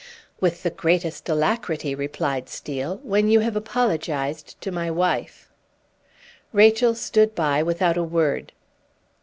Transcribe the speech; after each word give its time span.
"With 0.39 0.63
the 0.63 0.71
greatest 0.71 1.29
alacrity," 1.29 1.93
replied 1.93 2.49
Steel, 2.49 2.99
"when 3.03 3.29
you 3.29 3.41
have 3.41 3.55
apologized 3.55 4.59
to 4.61 4.71
my 4.71 4.89
wife." 4.89 5.47
Rachel 6.51 6.95
stood 6.95 7.35
by 7.35 7.61
without 7.61 7.97
a 7.97 8.03
word. 8.03 8.51